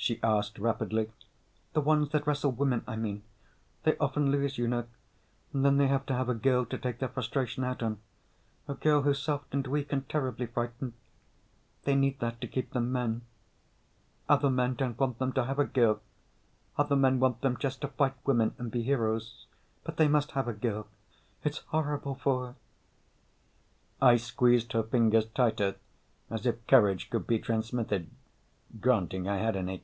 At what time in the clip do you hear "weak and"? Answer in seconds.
9.66-10.08